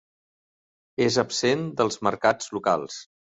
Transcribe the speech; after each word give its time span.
És 1.09 1.17
absent 1.23 1.63
dels 1.81 2.01
mercats 2.09 2.51
locals. 2.59 2.99